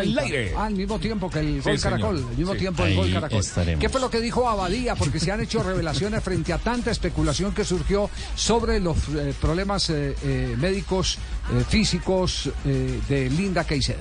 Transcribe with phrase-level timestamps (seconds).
[0.00, 0.54] Al aire.
[0.56, 2.30] Al mismo tiempo que el gol Caracol, señor.
[2.32, 2.58] al mismo Sí.
[2.58, 3.40] tiempo el gol Caracol.
[3.40, 3.80] estaremos.
[3.80, 4.94] ¿Qué fue lo que dijo Abadía?
[4.96, 9.90] Porque se han hecho revelaciones frente a tanta especulación que surgió sobre los eh, problemas
[9.90, 11.18] eh, eh, médicos,
[11.52, 13.98] eh, físicos eh, de Linda Caicedo.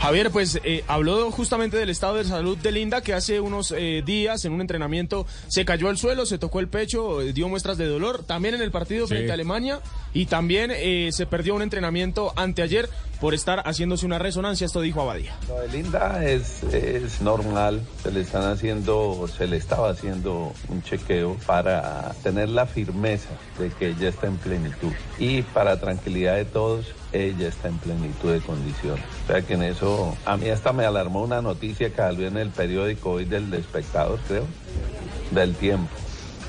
[0.00, 4.02] Javier, pues eh, habló justamente del estado de salud de Linda, que hace unos eh,
[4.04, 7.78] días en un entrenamiento se cayó al suelo, se tocó el pecho, eh, dio muestras
[7.78, 9.80] de dolor, también en el partido frente a Alemania,
[10.12, 12.88] y también eh, se perdió un entrenamiento anteayer
[13.20, 15.34] por estar haciéndose una resonancia, esto dijo Abadía.
[15.48, 16.62] Lo de Linda es,
[17.20, 23.30] normal, se le están haciendo, se le estaba haciendo un chequeo para tener la firmeza
[23.58, 24.92] de que ella está en plenitud.
[25.18, 29.04] Y para tranquilidad de todos, ella está en plenitud de condiciones.
[29.24, 32.36] O sea que en eso, a mí hasta me alarmó una noticia que salió en
[32.36, 34.44] el periódico hoy del espectador, creo,
[35.30, 35.88] del tiempo.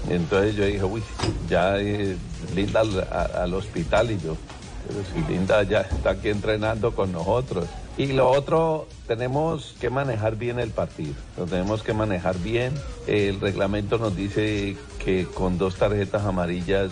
[0.09, 1.03] Y entonces yo dije, uy,
[1.49, 2.15] ya eh,
[2.55, 4.37] Linda al hospital y yo,
[4.85, 7.65] pero Linda ya está aquí entrenando con nosotros.
[7.97, 11.13] Y lo otro, tenemos que manejar bien el partido.
[11.37, 12.73] Lo tenemos que manejar bien.
[13.07, 16.91] El reglamento nos dice que con dos tarjetas amarillas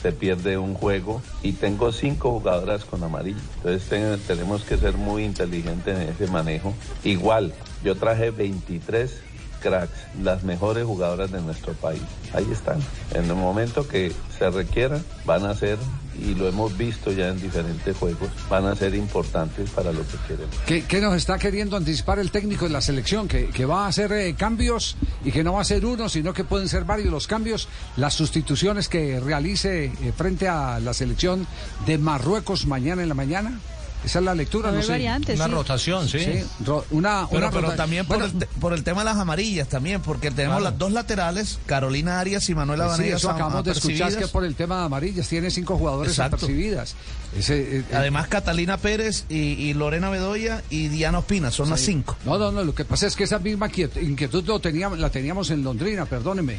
[0.00, 3.40] se pierde un juego y tengo cinco jugadoras con amarillo.
[3.56, 6.74] Entonces ten- tenemos que ser muy inteligentes en ese manejo.
[7.02, 9.20] Igual, yo traje 23
[9.66, 12.02] cracks, las mejores jugadoras de nuestro país.
[12.32, 12.78] Ahí están.
[13.14, 15.78] En el momento que se requiera, van a ser,
[16.20, 20.16] y lo hemos visto ya en diferentes juegos, van a ser importantes para lo que
[20.28, 20.56] queremos.
[20.66, 23.28] ¿Qué, qué nos está queriendo anticipar el técnico de la selección?
[23.28, 26.32] Que, que va a hacer eh, cambios y que no va a ser uno, sino
[26.32, 31.46] que pueden ser varios los cambios, las sustituciones que realice eh, frente a la selección
[31.86, 33.58] de Marruecos mañana en la mañana.
[34.04, 34.88] Esa es la lectura, no sé.
[34.92, 35.50] variantes, Una sí.
[35.50, 36.20] rotación, sí.
[36.20, 39.06] Sí, ro- una, Pero, una pero rota- también por, Bueno, el, por el tema de
[39.06, 40.70] las amarillas también, porque tenemos Claro.
[40.70, 44.24] las dos laterales, Carolina Arias y Manuela Pues sí, Vanegas eso acabamos de escuchar que
[44.24, 45.26] es por el tema de amarillas.
[45.28, 46.36] Tiene cinco jugadores Exacto.
[46.36, 46.94] apercibidas.
[47.36, 51.80] Ese, eh, eh, Además, Catalina Pérez y, y Lorena Bedoya y Diana Ospina, son las
[51.80, 52.16] cinco.
[52.24, 55.10] No, no, no, lo que pasa es que esa misma quiet- inquietud lo teníamos, la
[55.10, 56.58] teníamos en Londrina, perdóneme.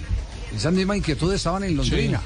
[0.54, 2.22] Esa misma inquietud estaban en Londrina.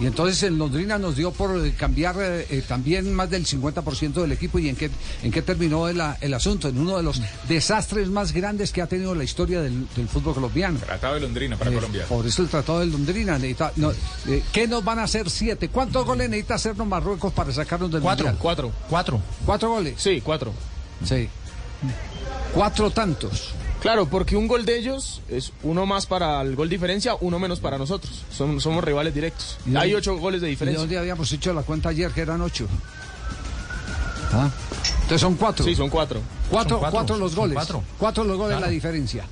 [0.00, 4.32] Y entonces en Londrina nos dio por cambiar eh, eh, también más del 50% del
[4.32, 4.58] equipo.
[4.58, 4.90] ¿Y en qué,
[5.22, 6.00] en qué terminó el,
[6.34, 6.68] asunto?
[6.68, 10.34] En uno de los desastres más grandes que ha tenido la historia del, del fútbol
[10.34, 10.80] colombiano.
[10.80, 12.06] Tratado de Londrina para Eh, Colombia.
[12.08, 13.38] Por eso el Tratado de Londrina.
[13.38, 13.92] necesita- no,
[14.26, 15.68] eh, ¿Qué nos van a hacer siete?
[15.68, 18.26] ¿Cuántos goles necesita hacernos Marruecos para sacarnos del Cuatro.
[18.26, 18.42] Mundial?
[18.42, 18.72] Cuatro.
[18.90, 19.20] Cuatro.
[19.46, 19.94] ¿Cuatro goles?
[19.96, 20.52] Sí, cuatro.
[21.04, 21.28] Sí.
[22.52, 23.54] Cuatro tantos.
[23.84, 27.60] Claro, porque un gol de ellos es uno más para el gol diferencia, uno menos
[27.60, 28.22] para nosotros.
[28.34, 29.58] Son- somos rivales directos.
[29.66, 30.80] ¿Y Hay ocho goles de ¿Y diferencia.
[30.80, 32.66] dónde habíamos hecho la cuenta ayer que eran ocho?
[34.32, 34.48] ¿Ah?
[35.02, 35.66] Entonces son cuatro.
[35.66, 36.18] Sí, son cuatro.
[36.54, 37.54] Cuatro, cuatro, cuatro los goles.
[37.54, 37.82] cuatro.
[37.98, 38.66] Cuatro los goles Claro.
[38.66, 39.24] la diferencia.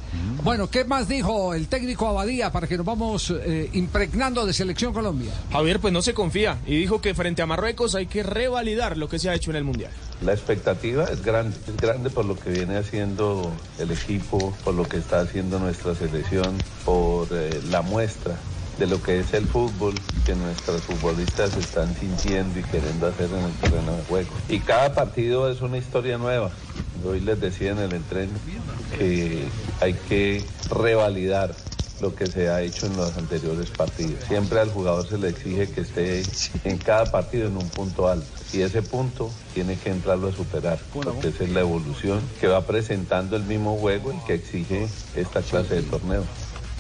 [0.43, 4.93] Bueno, ¿qué más dijo el técnico Abadía para que nos vamos eh, impregnando de Selección
[4.93, 5.33] Colombia?
[5.53, 9.09] Javier pues no se confía y dijo que frente a Marruecos hay que revalidar lo
[9.09, 9.93] que se ha hecho en el Mundial.
[10.21, 14.85] La expectativa es grande, es grande por lo que viene haciendo el equipo, por lo
[14.85, 18.37] que está haciendo nuestra selección, por eh, la muestra
[18.83, 19.95] de lo que es el fútbol
[20.27, 24.31] que nuestros futbolistas están sintiendo y queriendo hacer en el terreno de juego.
[24.49, 26.51] Y cada partido es una historia nueva.
[27.07, 28.33] Hoy les decía en el entreno
[28.99, 29.45] que
[29.81, 31.55] hay que revalidar
[32.01, 34.25] lo que se ha hecho en los anteriores partidos.
[34.27, 36.25] Siempre al jugador se le exige que esté
[36.65, 40.81] en cada partido en un punto alto y ese punto tiene que entrarlo a superar,
[40.93, 45.41] porque esa es la evolución que va presentando el mismo juego y que exige esta
[45.41, 46.25] clase de torneo.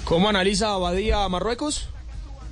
[0.05, 1.89] ¿Cómo analiza Abadía a Marruecos?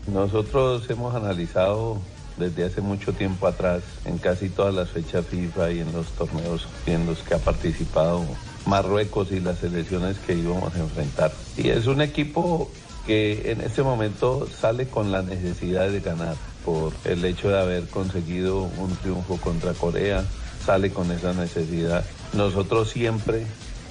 [0.07, 1.99] Nosotros hemos analizado
[2.37, 6.67] desde hace mucho tiempo atrás en casi todas las fechas FIFA y en los torneos
[6.87, 8.25] en los que ha participado
[8.67, 11.33] Marruecos y las selecciones que íbamos a enfrentar.
[11.57, 12.71] Y es un equipo
[13.07, 17.89] que en este momento sale con la necesidad de ganar por el hecho de haber
[17.89, 20.25] conseguido un triunfo contra Corea,
[20.65, 22.05] sale con esa necesidad.
[22.33, 23.45] Nosotros siempre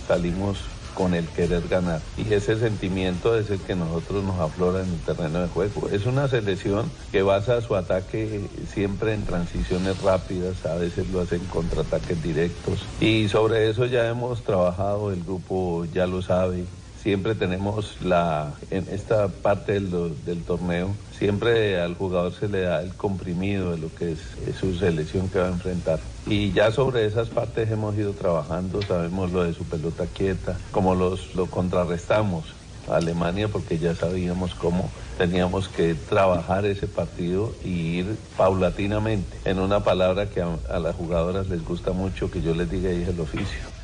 [0.08, 0.60] salimos
[0.94, 2.02] con el querer ganar.
[2.18, 5.90] Y ese sentimiento es el que nosotros nos aflora en el terreno de juego.
[5.90, 8.42] Es una selección que basa su ataque
[8.74, 12.86] siempre en transiciones rápidas, a veces lo hacen contraataques directos.
[13.00, 16.66] Y sobre eso ya hemos trabajado, el grupo ya lo sabe.
[17.01, 19.90] Siempre tenemos la, en esta parte del,
[20.25, 24.19] del, torneo, siempre al jugador se le da el comprimido de lo que es,
[24.60, 26.00] su selección que va a enfrentar.
[26.28, 30.96] Y ya sobre esas partes hemos ido trabajando, sabemos lo de su pelota quieta, cómo
[30.96, 32.46] los, lo contrarrestamos
[32.90, 39.38] a Alemania porque ya sabíamos cómo teníamos que trabajar ese partido y ir paulatinamente.
[39.45, 43.04] En una palabra que a, las jugadoras les gusta mucho que yo les diga y
[43.04, 43.79] el oficio.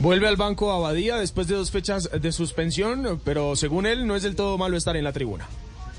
[0.00, 4.22] Vuelve al banco Abadía después de dos fechas de suspensión, pero según él no es
[4.22, 5.46] del todo malo estar en la tribuna.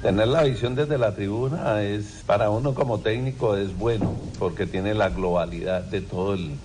[0.02, 4.96] Tener la visión desde la tribuna es para uno como técnico es bueno porque tiene
[4.96, 6.56] la globalidad de todo el,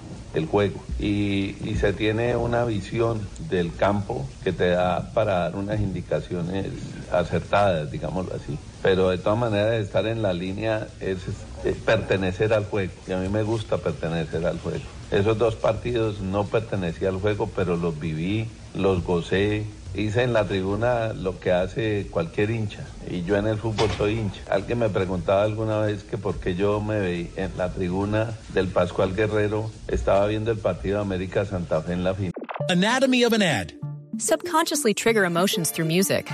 [0.45, 6.67] juego y, se tiene una visión del campo que te da para dar unas indicaciones
[7.11, 8.59] acertadas, digámoslo así.
[8.83, 11.19] Pero de todas maneras estar en la línea es,
[11.65, 14.85] es pertenecer al juego y a mí me gusta pertenecer al juego.
[15.11, 19.65] Esos dos partidos no pertenecía al juego, pero los viví, los gocé.
[19.95, 24.19] Hice en la tribuna lo que hace cualquier hincha y yo en el fútbol soy
[24.19, 24.43] hincha.
[24.51, 28.69] Alguien me preguntaba alguna vez que por qué yo me veía en la tribuna del
[28.69, 32.33] Pascual Guerrero, estaba viendo el partido de América Santa Fe en la final.
[32.69, 33.73] Anatomy of an ad.
[34.19, 36.31] Subconsciously trigger emotions through music.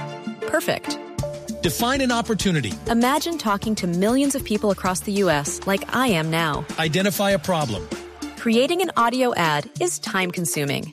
[0.47, 0.99] Perfect.
[1.63, 2.73] Define an opportunity.
[2.91, 5.61] Imagine talking to millions of people across the U.S.
[5.67, 6.65] like I am now.
[6.79, 7.89] Identify a problem.
[8.37, 10.93] Creating an audio ad is time consuming.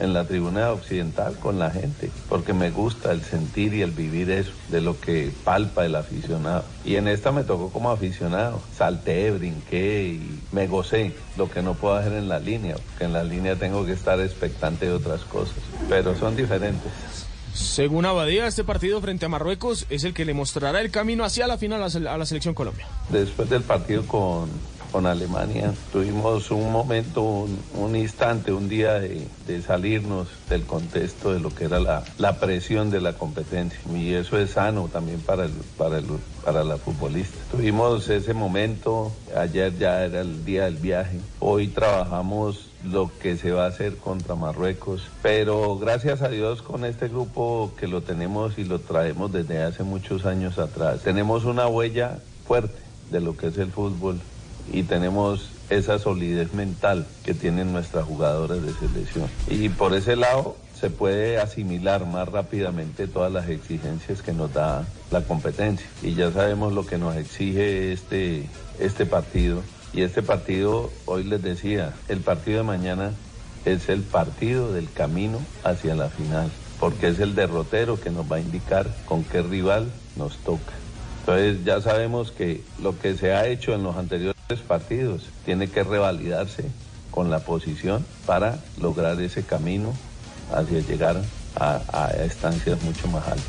[0.00, 4.30] en la tribuna occidental con la gente, porque me gusta el sentir y el vivir
[4.30, 6.64] eso, de lo que palpa el aficionado.
[6.84, 11.74] Y en esta me tocó como aficionado, salté, brinqué y me gocé, lo que no
[11.74, 15.22] puedo hacer en la línea, porque en la línea tengo que estar expectante de otras
[15.22, 15.56] cosas,
[15.88, 16.92] pero son diferentes.
[17.54, 21.46] Según Abadía, este partido frente a Marruecos es el que le mostrará el camino hacia
[21.48, 22.86] la final a la selección Colombia.
[23.08, 24.48] Después del partido con
[24.90, 25.72] con Alemania.
[25.92, 29.26] Tuvimos un momento, un, instante, un día de,
[29.62, 33.78] salirnos del contexto de lo que era la, la, presión de la competencia.
[33.94, 36.06] Y eso es sano también para, el, para, el,
[36.44, 37.38] para la futbolista.
[37.50, 41.18] Tuvimos ese momento, ayer ya era el día del viaje.
[41.40, 45.02] Hoy trabajamos lo que se va a hacer contra Marruecos.
[45.22, 49.82] Pero gracias a Dios con este grupo que lo tenemos y lo traemos desde hace
[49.82, 52.78] muchos años atrás, tenemos una huella fuerte
[53.10, 54.20] de lo que es el fútbol
[54.72, 59.26] y tenemos esa solidez mental que tienen nuestras jugadoras de selección.
[59.48, 64.86] Y por ese lado se puede asimilar más rápidamente todas las exigencias que nos da
[65.10, 65.86] la competencia.
[66.02, 68.44] Y ya sabemos lo que nos exige este,
[68.78, 69.62] este partido.
[69.92, 73.12] Y este partido, hoy les decía, el partido de mañana
[73.64, 78.36] es el partido del camino hacia la final, porque es el derrotero que nos va
[78.36, 80.72] a indicar con qué rival nos toca.
[81.20, 85.82] Entonces ya sabemos que lo que se ha hecho en los anteriores partidos tiene que
[85.82, 86.64] revalidarse
[87.10, 89.92] con la posición para lograr ese camino
[90.54, 91.20] hacia llegar
[91.56, 93.44] a, a estancias mucho más altas.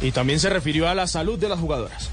[0.00, 2.10] Y también se refirió a la salud de las jugadoras.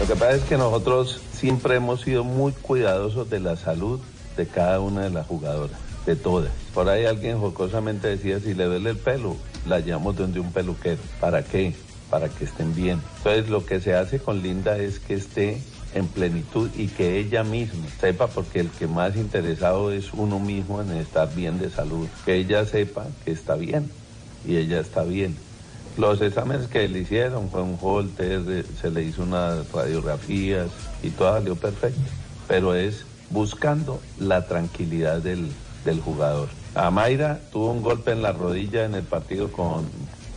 [0.00, 4.00] Lo que pasa es que nosotros siempre hemos sido muy cuidadosos de la salud
[4.36, 6.52] de cada una de las jugadoras, de todas.
[6.74, 9.36] Por ahí alguien jocosamente decía, si le duele el pelo,
[9.66, 11.00] la llevamos donde un peluquero.
[11.20, 11.74] ¿Para qué?
[12.10, 13.00] para que estén bien.
[13.18, 15.60] Entonces lo que se hace con Linda es que esté
[15.94, 20.82] en plenitud y que ella misma sepa, porque el que más interesado es uno mismo
[20.82, 23.90] en estar bien de salud, que ella sepa que está bien
[24.46, 25.36] y ella está bien.
[25.96, 30.68] Los exámenes que le hicieron fue un holter, se le hizo unas radiografías
[31.02, 32.00] y todo salió perfecto,
[32.46, 35.50] pero es buscando la tranquilidad del,
[35.84, 36.48] del jugador.
[36.74, 39.86] Amaira tuvo un golpe en la rodilla en el partido con,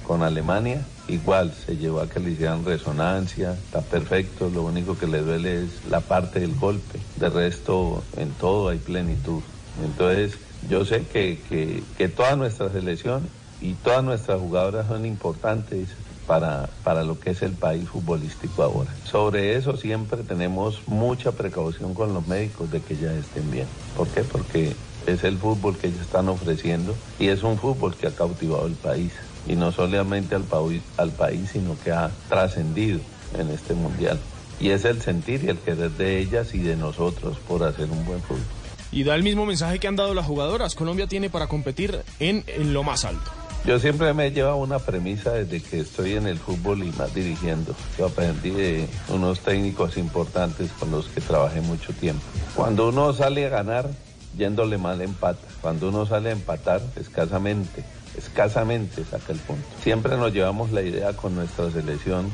[0.08, 5.08] con Alemania igual se llevó a que le hicieran resonancia, está perfecto, lo único que
[5.08, 9.42] le duele es la parte del golpe, de resto en todo hay plenitud.
[9.84, 10.38] Entonces
[10.70, 13.28] yo sé que, que, que toda nuestra selección
[13.62, 15.90] y todas nuestras jugadoras son importantes
[16.28, 18.90] para, para lo que es el país futbolístico ahora.
[19.04, 23.68] Sobre eso siempre tenemos mucha precaución con los médicos de que ya estén bien.
[23.98, 24.22] ¿Por qué?
[24.24, 24.74] Porque
[25.08, 28.76] es el fútbol que ellos están ofreciendo y es un fútbol que ha cautivado el
[28.76, 29.12] país
[29.48, 33.00] y no solamente al, país, al país, sino que ha trascendido
[33.38, 34.20] en este mundial.
[34.60, 38.06] Y es el sentir y el querer de ellas y de nosotros por hacer un
[38.06, 38.44] buen fútbol.
[38.92, 40.76] Y da el mismo mensaje que han dado las jugadoras.
[40.76, 43.32] Colombia tiene para competir en, en lo más alto.
[43.64, 47.14] Yo siempre me he llevado una premisa desde que estoy en el fútbol y más
[47.14, 47.76] dirigiendo.
[47.98, 52.24] Yo aprendí de unos técnicos importantes con los que trabajé mucho tiempo.
[52.56, 53.90] Cuando uno sale a ganar,
[54.36, 55.48] yéndole mal empata.
[55.62, 57.84] Cuando uno sale a empatar, escasamente
[58.18, 59.66] escasamente saca el punto.
[59.84, 62.30] Siempre nos llevamos la idea con nuestra selección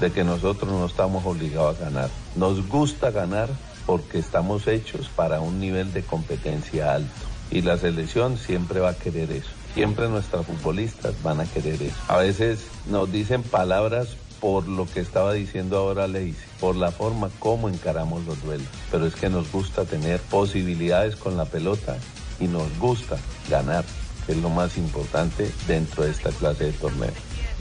[0.00, 2.10] de que nosotros no estamos obligados a ganar.
[2.36, 3.48] Nos gusta ganar
[3.86, 7.12] porque estamos hechos para un nivel de competencia alto.
[7.50, 9.50] Y la selección siempre va a querer eso.
[9.74, 11.96] Siempre nuestras futbolistas van a querer eso.
[12.08, 17.30] A veces nos dicen palabras por lo que estaba diciendo ahora Leis, por la forma
[17.38, 18.66] como encaramos los duelos.
[18.90, 21.96] Pero es que nos gusta tener posibilidades con la pelota
[22.40, 23.84] y nos gusta ganar,
[24.26, 27.12] que es lo más importante dentro de esta clase de torneo.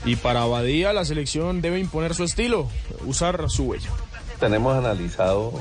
[0.06, 2.68] Y para Abadía la selección debe imponer su estilo,
[3.06, 3.90] usar su huella.
[4.40, 5.54] Tenemos analizado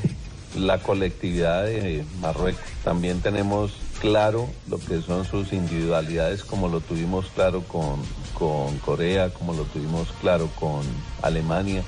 [0.56, 2.62] la colectividad de Marruecos.
[2.82, 8.00] También tenemos claro lo que son sus individualidades, como lo tuvimos claro con,
[8.34, 10.80] con Corea, como lo tuvimos claro con
[11.22, 11.82] Alemania.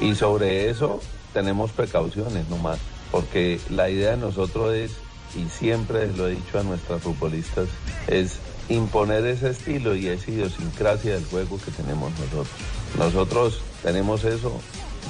[0.00, 1.00] Y sobre eso
[1.32, 2.78] tenemos precauciones nomás,
[3.10, 4.90] porque la idea de nosotros es,
[5.36, 7.68] y siempre lo he dicho a nuestras futbolistas,
[8.08, 8.38] es
[8.74, 12.48] imponer ese estilo y esa idiosincrasia del juego que tenemos nosotros.
[12.98, 14.60] Nosotros tenemos eso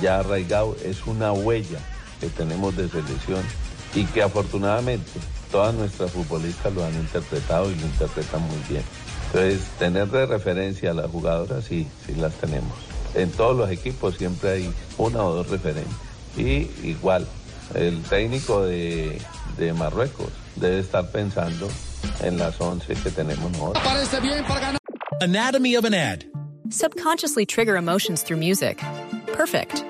[0.01, 1.79] ya arraigado, es una huella
[2.21, 3.43] que tenemos de selección
[3.95, 5.11] y que afortunadamente
[5.51, 8.83] todas nuestras futbolistas lo han interpretado y lo interpretan muy bien.
[9.27, 12.73] Entonces, tener de referencia a las jugadoras, sí, sí las tenemos.
[13.15, 15.93] En todos los equipos siempre hay una o dos referentes.
[16.37, 17.27] Y igual,
[17.75, 19.21] el técnico de,
[19.59, 21.69] de Marruecos debe estar pensando
[22.23, 23.83] en las 11 que tenemos nosotros.
[25.21, 26.25] Anatomy of an ad.
[26.71, 28.79] Subconsciously trigger emotions through music.
[29.29, 29.85] Perfect.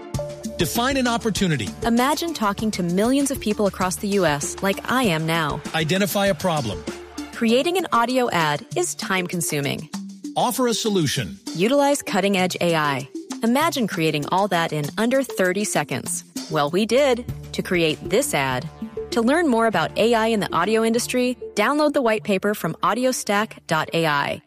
[0.59, 1.69] Define an opportunity.
[1.85, 4.57] Imagine talking to millions of people across the U.S.
[4.63, 5.61] like I am now.
[5.75, 6.85] Identify a problem.
[7.33, 9.89] Creating an audio ad is time consuming.
[10.37, 11.39] Offer a solution.
[11.55, 13.09] Utilize cutting edge AI.
[13.43, 16.25] Imagine creating all that in under 30 seconds.
[16.51, 18.69] Well, we did to create this ad.
[19.13, 24.43] To learn more about AI in the audio industry, download the white paper from audiostack.ai.